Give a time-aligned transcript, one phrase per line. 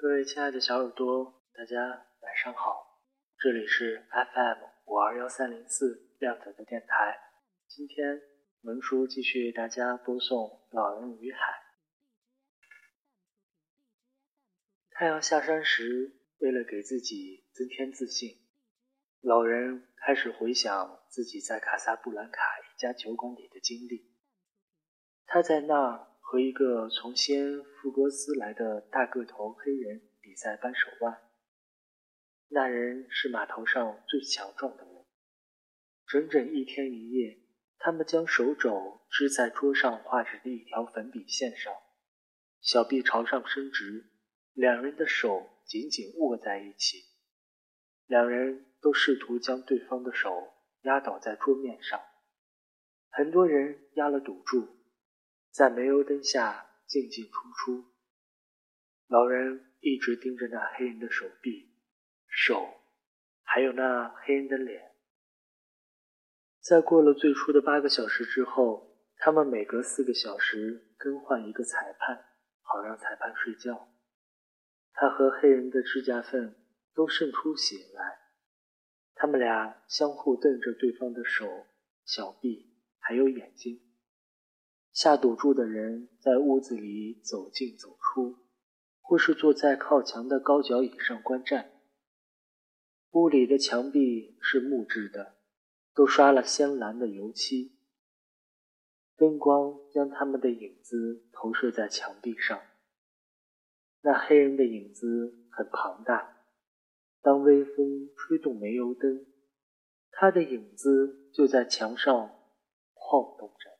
[0.00, 1.76] 各位亲爱的小耳朵，大家
[2.20, 3.02] 晚上好，
[3.36, 7.18] 这里是 FM 五二幺三零四亮仔的电台。
[7.66, 8.22] 今天
[8.60, 10.38] 文叔继续为大家播送
[10.70, 11.40] 《老人与海》。
[14.92, 18.38] 太阳下山时，为了给自己增添自信，
[19.20, 24.14] 老人开始回想自己在卡萨布兰卡一家酒馆里的经历。
[25.26, 26.07] 他在那儿。
[26.30, 31.22] 和一个从西恩福格斯来的大个头黑人比赛扳手腕。
[32.48, 35.06] 那人是码头上最强壮的人。
[36.06, 37.38] 整整一天一夜，
[37.78, 41.72] 他们将手肘支在桌上画着的一条粉笔线上，
[42.60, 44.10] 小臂朝上伸直，
[44.52, 46.98] 两人的手紧紧握在一起。
[48.04, 50.52] 两人都试图将对方的手
[50.82, 51.98] 压倒在桌面上。
[53.08, 54.77] 很多人压了赌注。
[55.58, 57.84] 在煤油灯下进进出出，
[59.08, 61.74] 老人一直盯着那黑人的手臂、
[62.28, 62.80] 手，
[63.42, 64.92] 还有那黑人的脸。
[66.60, 72.24] 在过了最初的八个小时之后，他们每隔四个小时更换一个裁判，
[72.62, 73.88] 好让裁判睡觉。
[74.92, 76.54] 他和黑人的指甲缝
[76.94, 78.20] 都渗出血来，
[79.16, 81.66] 他们俩相互瞪着对方的手、
[82.04, 83.87] 小臂，还有眼睛。
[84.98, 88.34] 下赌注的人在屋子里走进走出，
[89.00, 91.70] 或是坐在靠墙的高脚椅上观战。
[93.12, 95.36] 屋里的墙壁是木质的，
[95.94, 97.78] 都刷了鲜蓝的油漆。
[99.16, 102.60] 灯光将他们的影子投射在墙壁上。
[104.00, 106.38] 那黑人的影子很庞大，
[107.22, 109.26] 当微风吹动煤油灯，
[110.10, 112.12] 他的影子就在墙上
[112.94, 113.77] 晃动着。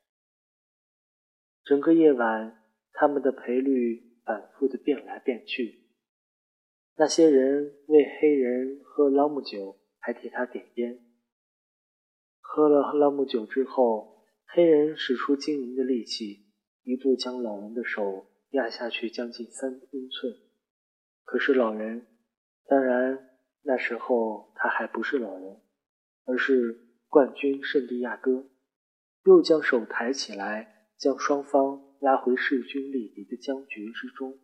[1.68, 5.84] 整个夜晚，他们的赔率反复的变来变去。
[6.96, 10.98] 那些人为黑人喝朗姆酒，还替他点烟。
[12.40, 16.46] 喝了朗姆酒之后，黑人使出惊人的力气，
[16.84, 20.32] 一度将老人的手压下去将近三英寸。
[21.22, 22.06] 可是老人，
[22.64, 23.28] 当然
[23.60, 25.60] 那时候他还不是老人，
[26.24, 28.48] 而是冠军圣地亚哥，
[29.26, 30.76] 又将手抬起来。
[30.98, 34.38] 将双方拉回势均力敌的僵局之中，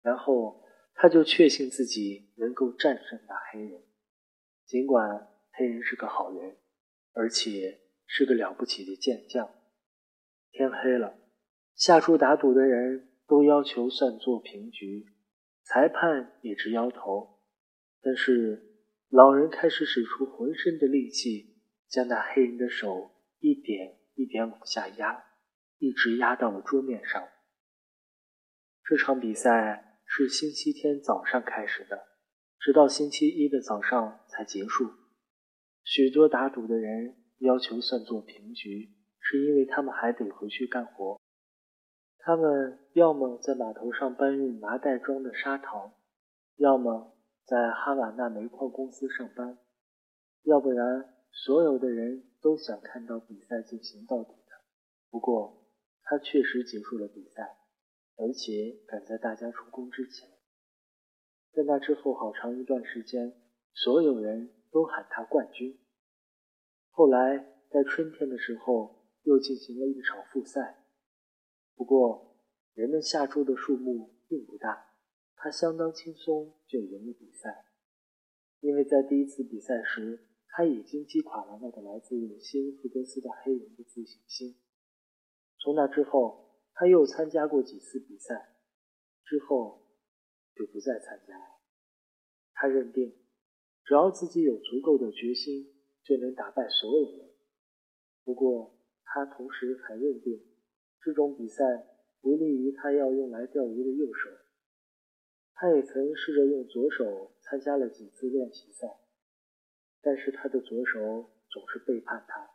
[0.00, 0.64] 然后
[0.94, 3.82] 他就确信自己能够战胜那黑人。
[4.64, 6.56] 尽管黑人是个好人，
[7.12, 9.52] 而且是个了不起的健将。
[10.52, 11.18] 天黑了，
[11.74, 15.06] 下注打赌的人都要求算作平局，
[15.62, 17.40] 裁判也直摇头。
[18.00, 21.56] 但是老人开始使出浑身的力气，
[21.88, 23.10] 将那黑人的手
[23.40, 23.98] 一点。
[24.16, 25.24] 一点往下压，
[25.78, 27.22] 一直压到了桌面上。
[28.82, 32.06] 这场比赛是星期天早上开始的，
[32.58, 34.90] 直到星期一的早上才结束。
[35.84, 41.20] 许多打赌的人要求算作平局，是因为他们还得回去干活。
[42.18, 45.92] 他们要么在码头上搬运麻袋装的砂糖，
[46.56, 49.58] 要么在哈瓦那煤矿公司上班，
[50.44, 51.15] 要不然。
[51.30, 54.52] 所有的人都想看到比赛进行到底的，
[55.10, 55.66] 不过
[56.02, 57.58] 他确实结束了比赛，
[58.16, 60.28] 而且赶在大家出宫之前。
[61.52, 63.40] 在那之后好长一段时间，
[63.72, 65.78] 所有人都喊他冠军。
[66.90, 70.84] 后来在春天的时候又进行了一场复赛，
[71.74, 72.38] 不过
[72.74, 74.94] 人们下注的数目并不大，
[75.36, 77.66] 他相当轻松就赢了比赛，
[78.60, 80.22] 因为在第一次比赛时。
[80.56, 84.56] 他已经击垮了那个来自西恩福格斯的黑人的自信心。
[85.58, 88.56] 从那之后，他又参加过几次比赛，
[89.26, 89.82] 之后
[90.54, 91.44] 就不再参加了。
[92.54, 93.14] 他认定，
[93.84, 97.28] 只要自己有足够的决心，就能打败所有人。
[98.24, 100.42] 不过，他同时还认定，
[101.02, 101.86] 这种比赛
[102.22, 104.30] 不利于他要用来钓鱼的右手。
[105.52, 109.00] 他也曾试着用左手参加了几次练习赛。
[110.06, 112.48] 但是他的左手总是背叛他，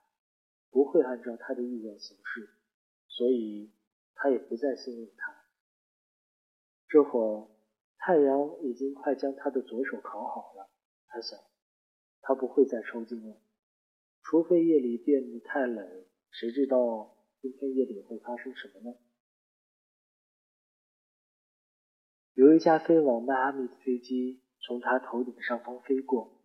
[0.70, 2.50] 不会按照他的意愿行事，
[3.10, 3.74] 所以
[4.16, 5.36] 他也不再信任他。
[6.88, 7.50] 这会儿
[7.98, 10.70] 太阳已经快将他的左手烤好了，
[11.08, 11.38] 他想，
[12.22, 13.42] 他不会再抽筋了，
[14.22, 16.06] 除非夜里变得太冷。
[16.30, 18.98] 谁知道今天夜里会发生什么呢？
[22.34, 26.38] 有一架飞往迈阿密的飞机从他头顶上方飞过。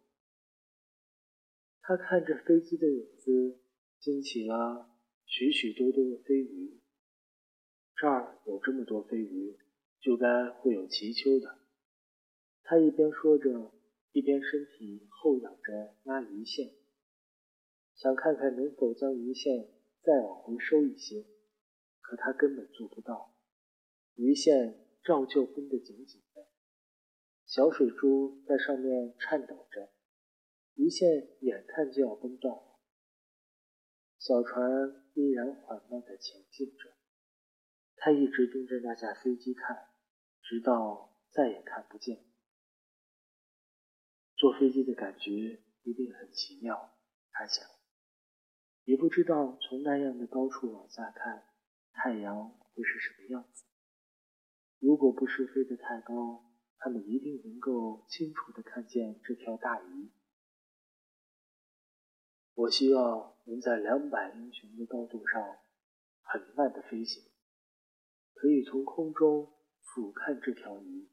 [1.88, 3.60] 他看着飞机的影子，
[4.00, 4.90] 惊起了
[5.24, 6.80] 许许多多的飞鱼。
[7.94, 9.56] 这儿有这么多飞鱼，
[10.00, 11.60] 就该会有祈丘的。
[12.64, 13.72] 他一边说着，
[14.10, 16.72] 一边身体后仰着拉鱼线，
[17.94, 19.68] 想看看能否将鱼线
[20.02, 21.24] 再往回收一些。
[22.00, 23.32] 可他根本做不到，
[24.16, 26.48] 鱼线照旧绷得紧紧的，
[27.46, 29.92] 小水珠在上面颤抖着，
[30.76, 31.08] 鱼线
[31.40, 32.78] 眼看就要崩断了。
[34.18, 36.92] 小船依然缓慢地前进着，
[37.96, 39.88] 他一直盯着那架飞机看，
[40.42, 42.24] 直到再也看不见。
[44.36, 46.98] 坐飞机的感觉一定很奇妙，
[47.30, 47.64] 他想。
[48.84, 51.48] 也不知道从那样的高处往下看，
[51.92, 53.64] 太阳会是什么样子。
[54.78, 60.10] 如果不是飞得太高，他们一定能够清楚地看见这条大鱼。
[62.56, 65.40] 我希望能在两百英雄的高度上
[66.22, 67.22] 很慢地飞行，
[68.32, 71.08] 可以从空中俯瞰这条鱼。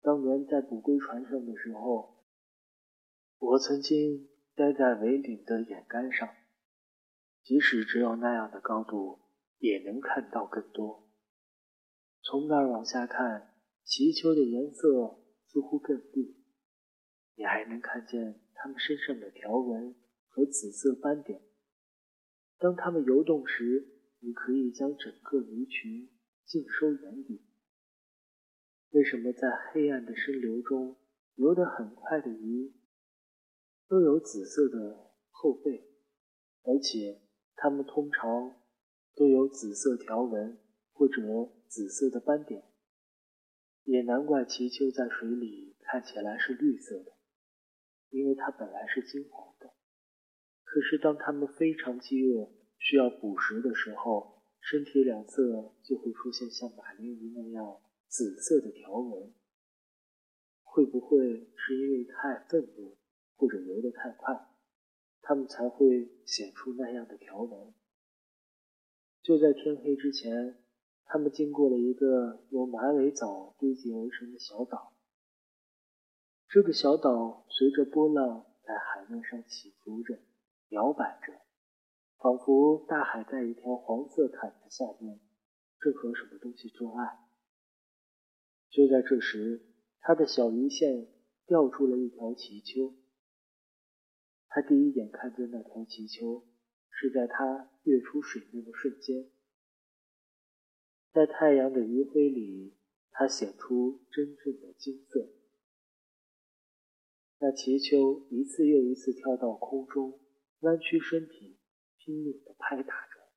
[0.00, 2.14] 当年在捕龟船上的时候。
[3.36, 6.26] 我曾经待在尾顶的眼杆上，
[7.42, 9.20] 即使只有那样的高度，
[9.58, 11.10] 也能看到更多。
[12.22, 16.36] 从那儿往下看，祈求的颜色似乎更绿，
[17.34, 19.94] 你还能看见它们身上的条纹
[20.34, 21.40] 和紫色斑点。
[22.58, 23.86] 当它们游动时，
[24.18, 26.10] 你可以将整个鱼群
[26.44, 27.40] 尽收眼底。
[28.90, 30.96] 为什么在黑暗的深流中
[31.36, 32.74] 游得很快的鱼？
[33.86, 35.84] 都有紫色的后背，
[36.64, 37.22] 而且
[37.54, 38.56] 它们通常
[39.14, 40.58] 都有紫色条纹
[40.92, 41.22] 或者
[41.68, 42.64] 紫色的斑点。
[43.84, 47.12] 也难怪祈丘在水里看起来是绿色的，
[48.10, 49.53] 因为它本来是金黄。
[50.74, 59.32] 可是当它们非常饥饿需要捕食的时候，身体两侧就会出现像马林鱼那样紫色的条纹。
[60.64, 62.96] 会不会是因为太愤怒？
[63.36, 64.48] 或者游得太快，
[65.22, 67.72] 它们才会显出那样的条纹。
[69.22, 70.58] 就在天黑之前，
[71.04, 74.92] 他们经过了一个由马尾藻堆积而成的小岛。
[76.48, 80.18] 这个小岛随着波浪在海面上起伏着、
[80.74, 81.32] 摇摆着，
[82.18, 85.20] 仿佛大海在一条黄色毯子下面
[85.78, 87.20] 正和什么东西做爱。
[88.70, 89.62] 就在这时，
[90.00, 91.06] 他的小鱼线
[91.46, 92.96] 钓出了一条奇鳅。
[94.48, 96.44] 他第一眼看见那条鳍鳅，
[96.90, 99.30] 是在他跃出水面的瞬间，
[101.12, 102.76] 在太阳的余晖里，
[103.12, 105.30] 它显出真正的金色。
[107.38, 110.18] 那鳍鳅一次又一次跳到空中，
[110.60, 111.58] 弯曲身体，
[111.98, 113.32] 拼命地拍打着，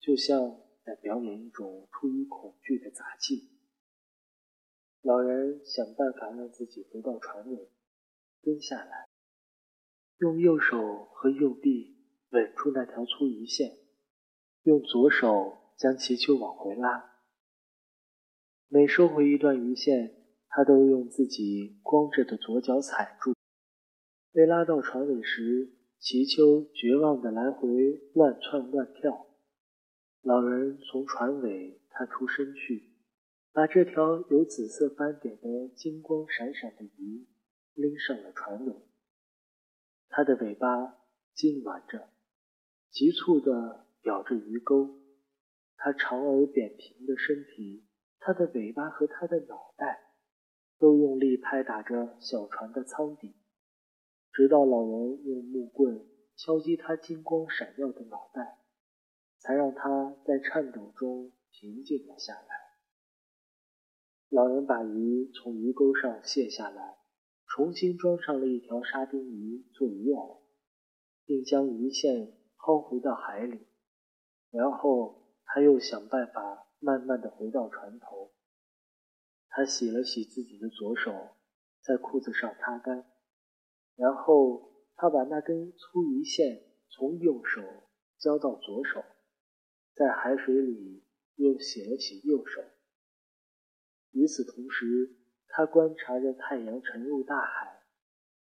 [0.00, 3.50] 就像在表演一种出于恐惧的杂技。
[5.02, 7.70] 老人想办法让自己回到船尾，
[8.42, 9.06] 蹲下来。
[10.18, 11.98] 用右手和右臂
[12.30, 13.76] 稳住那条粗鱼线，
[14.62, 17.20] 用左手将祈丘往回拉。
[18.68, 23.34] 每收回一段鱼线，他都用自己光着的左脚踩住。
[24.32, 25.72] 被拉到船尾时，
[26.08, 27.68] 齐丘绝望地来回
[28.14, 29.26] 乱窜乱跳。
[30.22, 32.92] 老人从船尾探出身去，
[33.52, 37.26] 把这条有紫色斑点的金光闪闪的鱼
[37.74, 38.86] 拎上了船尾。
[40.08, 40.96] 它的尾巴
[41.34, 42.08] 痉挛着，
[42.88, 45.00] 急促地咬着鱼钩。
[45.76, 47.84] 它长而扁平的身体，
[48.20, 50.12] 它的尾巴和它的脑袋，
[50.78, 53.34] 都用力拍打着小船的舱底，
[54.36, 58.58] 直到老人用木棍敲击他金光闪耀的脑袋，
[59.38, 62.48] 才让他在颤抖中平静了下来。
[64.28, 66.98] 老人把鱼从鱼钩上卸下来。
[67.46, 70.42] 重新装上了一条沙丁鱼做鱼饵，
[71.24, 73.66] 并将鱼线抛回到海里。
[74.50, 78.32] 然后他又想办法慢慢的回到船头。
[79.48, 81.36] 他洗了洗自己的左手，
[81.80, 83.06] 在裤子上擦干。
[83.96, 87.62] 然后他把那根粗鱼线从右手
[88.18, 89.04] 交到左手，
[89.94, 92.62] 在海水里又洗了洗右手。
[94.12, 95.16] 与此同时。
[95.48, 97.80] 他观察着太阳沉入大海，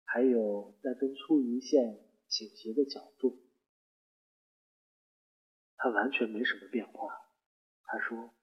[0.04, 3.40] 还有那根粗鱼线倾斜的角度。
[5.76, 7.10] 他完全没什么变化，
[7.84, 8.36] 他说。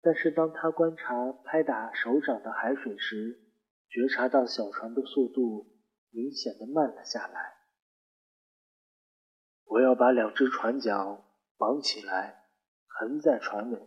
[0.00, 3.40] 但是当他观察拍打手掌的海水时，
[3.88, 5.75] 觉察到小船的速度
[6.16, 7.56] 明显的慢了下来。
[9.64, 11.22] 我要把两只船桨
[11.58, 12.48] 绑起来，
[12.86, 13.78] 横在船尾，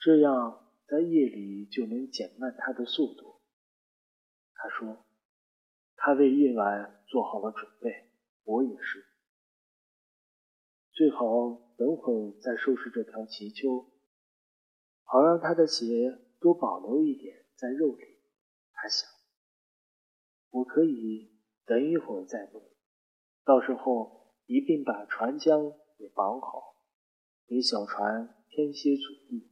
[0.00, 0.66] 这样。
[0.90, 3.40] 在夜里就能减慢它的速度。
[4.54, 5.06] 他说
[5.94, 8.10] ：“他为夜晚做好了准备，
[8.42, 9.06] 我也是。
[10.90, 11.22] 最好
[11.76, 13.88] 等会儿再收拾这条奇丘，
[15.04, 15.86] 好让他的血
[16.40, 18.18] 多保留一点在肉里。”
[18.74, 19.08] 他想
[20.50, 21.30] ：“我可以
[21.64, 22.62] 等一会儿再弄，
[23.44, 26.74] 到时候一并把船桨也绑好，
[27.46, 29.48] 给小船添些阻力。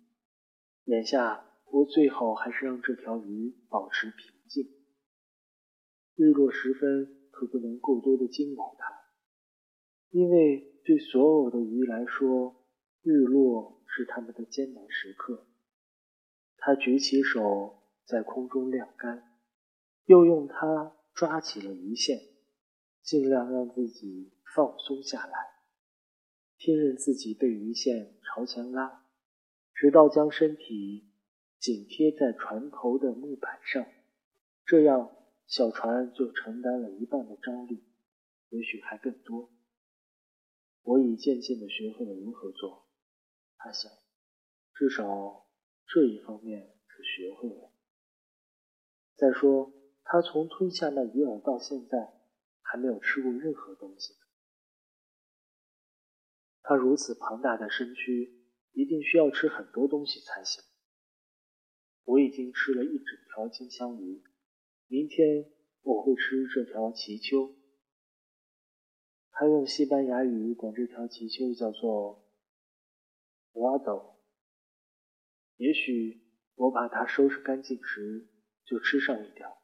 [0.85, 4.65] 眼下。”我最好还是让这条鱼保持平静。
[6.15, 8.87] 日落时分可不能过多的惊扰它，
[10.09, 12.65] 因为对所有的鱼来说，
[13.03, 15.47] 日落是它们的艰难时刻。
[16.57, 19.38] 他举起手在空中晾干，
[20.09, 22.19] 又用它抓起了鱼线，
[23.03, 25.33] 尽量让自己放松下来，
[26.57, 29.05] 听任自己被鱼线朝前拉，
[29.75, 31.05] 直到将身体。
[31.61, 33.85] 紧贴在船头的木板上，
[34.65, 35.11] 这样
[35.49, 37.83] 小船就承担了一半的张力，
[38.51, 39.51] 也许还更多。
[40.85, 42.87] 我已渐渐地学会了如何做，
[43.57, 43.91] 他想，
[44.73, 45.49] 至少
[45.89, 47.73] 这一方面是学会了。
[49.17, 49.73] 再说，
[50.11, 52.15] 他从吞下那鱼饵到现在
[52.63, 54.15] 还没有吃过任何东西。
[56.63, 60.65] 他如此庞大的身躯，一定需要吃很多东西才行。
[62.05, 64.25] 我已经吃了一整条金枪鱼，
[64.87, 67.55] 明天我会吃这条奇丘。
[69.31, 72.27] 他用西班牙语管这条奇丘叫做
[73.53, 74.15] “rado”。
[75.57, 76.23] 也许
[76.55, 78.27] 我把它收拾干净时
[78.65, 79.58] 就吃上一条。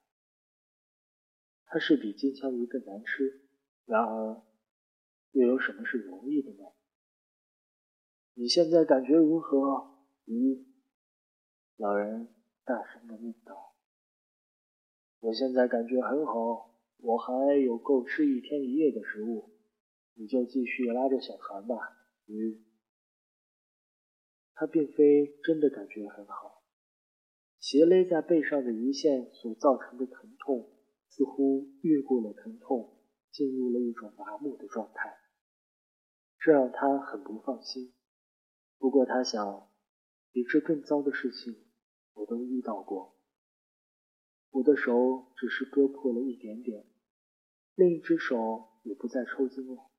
[1.75, 3.43] 它是比金枪鱼更难吃，
[3.85, 4.41] 然而
[5.33, 6.71] 又有什么是容易的呢？
[8.35, 10.65] 你现在感觉如何，鱼？
[11.77, 12.29] 老人
[12.65, 13.75] 大声的念道
[15.19, 19.51] ：“我现在感觉很好，我还有够吃一天一夜的食物。
[20.15, 21.75] 你就继续拉着小船吧，
[22.27, 22.63] 鱼。”
[24.55, 26.63] 他并非真的感觉很好，
[27.59, 30.71] 斜勒在背上的鱼线所造成的疼痛，
[31.17, 32.99] 似乎越过了疼痛，
[33.31, 35.17] 进入了一种麻木的状态，
[36.41, 37.95] 这让他很不放心。
[38.79, 39.71] 不过他想，
[40.33, 41.55] 比这更糟的事情。
[42.15, 43.15] 我都遇到过。
[44.51, 46.85] 我的手只是割破了一点点，
[47.77, 49.91] 另一只手也不再抽筋了。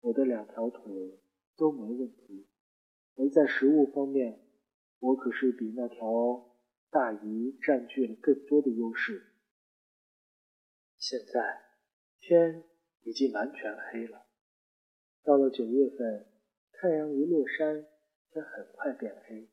[0.00, 1.20] 我的两条腿
[1.56, 2.48] 都没问题，
[3.14, 4.40] 而在食物方面，
[4.98, 6.48] 我可是比那条
[6.90, 9.35] 大鱼占据了更多的优势。
[10.98, 11.62] 现在
[12.20, 12.64] 天
[13.02, 14.26] 已经完全黑了，
[15.22, 16.26] 到了九月份，
[16.72, 17.86] 太阳一落山，
[18.30, 19.48] 天很快变黑。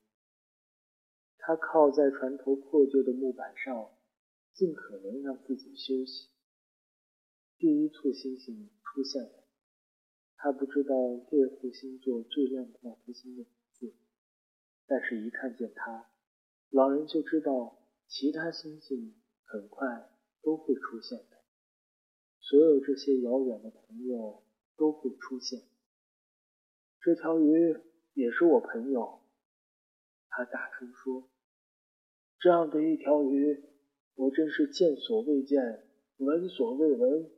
[1.38, 3.92] 他靠在船头破旧的木板上，
[4.54, 6.30] 尽可能让自己休息。
[7.58, 9.44] 第一簇星星出现了，
[10.38, 10.96] 他不知道
[11.30, 13.94] 猎户星座最亮的那颗星的名字，
[14.88, 16.10] 但是，一看见它，
[16.70, 20.10] 老人就知道其他星星很快
[20.42, 21.28] 都会出现。
[22.44, 24.44] 所有这些遥远的朋友
[24.76, 25.62] 都会出现。
[27.00, 27.80] 这条鱼
[28.14, 29.22] 也是我朋友，
[30.28, 31.30] 他大声说。
[32.40, 33.64] 这样的一条鱼，
[34.16, 37.32] 我真是见所未见，闻所未闻。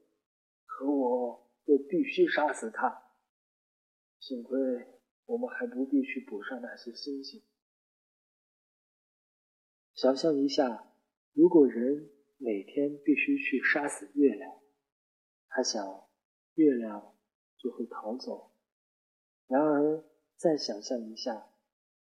[0.66, 3.04] 可我又必须杀死它。
[4.20, 4.60] 幸亏
[5.28, 7.44] 我们还不必去捕杀那些星星。
[9.94, 10.92] 想象一下，
[11.34, 14.60] 如果人每天必须去杀死月亮，
[15.56, 16.10] 他想，
[16.56, 17.16] 月亮
[17.56, 18.52] 就会逃走。
[19.48, 20.04] 然而，
[20.36, 21.48] 再想象一下，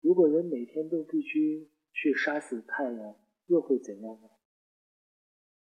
[0.02, 1.70] 如果人每天都必须……
[1.98, 4.30] 去杀死太阳又会怎样呢？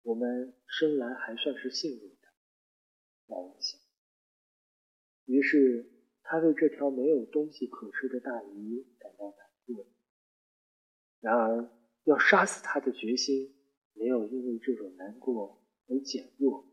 [0.02, 2.28] 我们生来还算是幸运的，
[3.28, 3.80] 老人想。
[5.24, 5.90] 于是
[6.24, 9.88] 他为这条没有东西可吃的大鱼感到难过。
[11.22, 11.72] 然而，
[12.04, 13.56] 要杀死它的决心
[13.94, 16.68] 没有因为这种难过而减弱。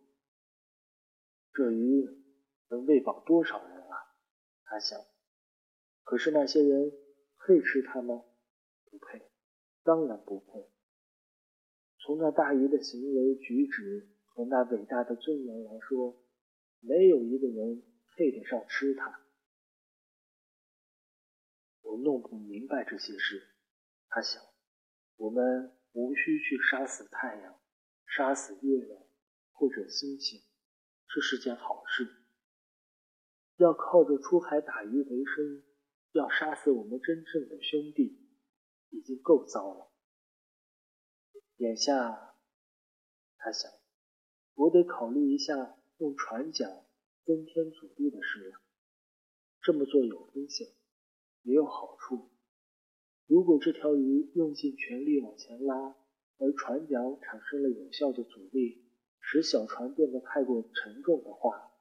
[1.55, 2.05] 这鱼
[2.69, 3.97] 能喂饱多少人啊？
[4.65, 5.01] 他想。
[6.03, 6.91] 可是那些人
[7.39, 8.25] 配吃它吗？
[8.91, 9.31] 不配。
[9.85, 10.69] 当然不配。
[12.01, 16.21] 从那大鱼的行为举止和那伟大的尊严来说，
[16.81, 17.83] 没有一个人
[18.17, 19.21] 配得上吃它。
[21.83, 23.55] 我弄不明白这些事，
[24.09, 24.43] 他想。
[25.17, 27.61] 我们无需去杀死太阳，
[28.07, 29.01] 杀死月亮
[29.53, 30.43] 或者星星，
[31.15, 32.09] 这是件好事。
[33.59, 35.63] 要靠着出海打鱼为生，
[36.11, 38.21] 要杀死我们真正的兄弟。
[38.91, 39.91] 已经够糟了。
[41.57, 42.37] 眼下，
[43.37, 43.69] 他想，
[44.55, 46.85] 我得考虑一下用船桨
[47.25, 48.61] 增添阻力的事了。
[49.61, 50.69] 这么做有风险，
[51.43, 52.31] 也有好处。
[53.27, 55.97] 如果这条鱼用尽全力往前拉，
[56.39, 58.84] 而船桨产生了有效的阻力，
[59.27, 61.73] 使小船变得太过沉重的话，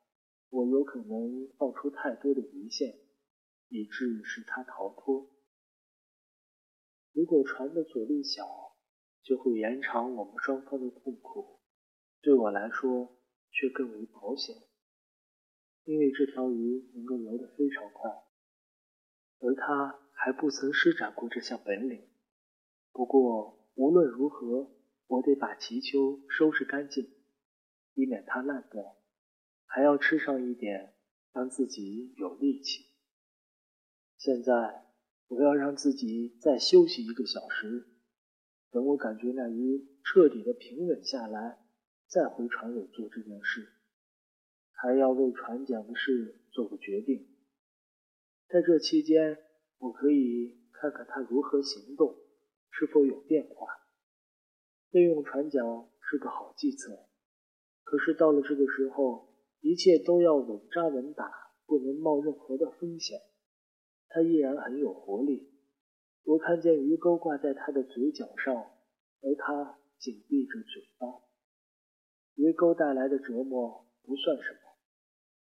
[0.50, 2.97] 我有可能放出太多的鱼线，
[3.67, 5.29] 以致使它逃脱。
[7.12, 8.77] 如果船的阻力小，
[9.21, 11.59] 就会延长我们双方的痛苦，
[12.21, 13.17] 对我来说
[13.51, 14.55] 却更为保险，
[15.83, 18.09] 因为这条鱼能够游得非常快，
[19.39, 22.07] 而它还不曾施展过这项本领。
[22.93, 24.71] 不过无论如何，
[25.07, 27.12] 我得把鳍鳅收拾干净，
[27.93, 28.97] 以免它烂掉，
[29.65, 30.93] 还要吃上一点，
[31.31, 32.85] 让自己有力气。
[34.17, 34.81] 现在。
[35.29, 37.88] 我要让自己再休息一个小时，
[38.69, 41.57] 等我感觉那鱼彻底的平稳下来，
[42.05, 43.73] 再回船尾做这件事。
[44.73, 47.35] 还要为船桨的事做个决定。
[48.47, 49.39] 在这期间，
[49.79, 52.15] 我可以看看它如何行动，
[52.69, 53.65] 是否有变化。
[54.91, 57.07] 备用船桨是个好计策，
[57.93, 59.29] 可是到了这个时候，
[59.62, 61.31] 一切都要稳扎稳打，
[61.67, 63.19] 不能冒任何的风险。
[64.09, 65.53] 它依然很有活力。
[66.23, 68.55] 我看见鱼钩挂在他的嘴角上，
[69.21, 71.07] 而他紧闭着嘴巴。
[72.33, 74.59] 鱼钩带来的折磨不算什么，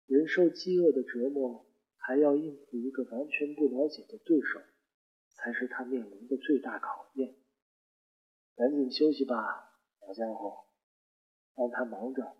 [0.04, 1.64] 忍受饥饿的折磨，
[1.96, 4.60] 还要应付一个完全不了解的对手，
[5.34, 7.36] 才是他面临的最大考验。
[8.54, 10.63] 赶紧休息吧，小家伙，
[11.56, 12.36] 让他忙着，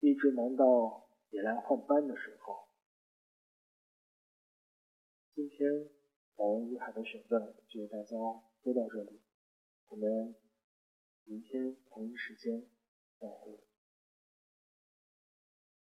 [0.00, 2.68] 一直忙到也来换班的时候。
[5.34, 5.90] 今天
[6.36, 8.16] 感恩于海的选段就大家
[8.62, 9.20] 说到这里，
[9.88, 10.34] 我们
[11.24, 12.66] 明天同一时间
[13.20, 13.67] 再会。